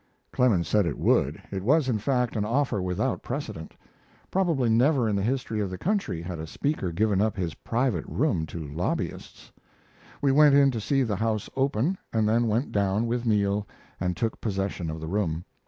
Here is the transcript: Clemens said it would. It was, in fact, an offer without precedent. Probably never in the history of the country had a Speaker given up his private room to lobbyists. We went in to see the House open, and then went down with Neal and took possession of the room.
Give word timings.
Clemens 0.31 0.67
said 0.67 0.87
it 0.87 0.97
would. 0.97 1.39
It 1.51 1.61
was, 1.61 1.87
in 1.87 1.99
fact, 1.99 2.35
an 2.35 2.43
offer 2.43 2.81
without 2.81 3.21
precedent. 3.21 3.75
Probably 4.31 4.67
never 4.67 5.07
in 5.07 5.15
the 5.15 5.21
history 5.21 5.59
of 5.59 5.69
the 5.69 5.77
country 5.77 6.23
had 6.23 6.39
a 6.39 6.47
Speaker 6.47 6.91
given 6.91 7.21
up 7.21 7.37
his 7.37 7.53
private 7.53 8.05
room 8.07 8.47
to 8.47 8.67
lobbyists. 8.67 9.51
We 10.19 10.31
went 10.31 10.55
in 10.55 10.71
to 10.71 10.81
see 10.81 11.03
the 11.03 11.17
House 11.17 11.51
open, 11.55 11.99
and 12.11 12.27
then 12.27 12.47
went 12.47 12.71
down 12.71 13.05
with 13.05 13.27
Neal 13.27 13.67
and 13.99 14.17
took 14.17 14.41
possession 14.41 14.89
of 14.89 14.99
the 14.99 15.07
room. 15.07 15.45